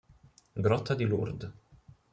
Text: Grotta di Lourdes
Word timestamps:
Grotta 0.55 0.95
di 0.95 1.05
Lourdes 1.05 1.51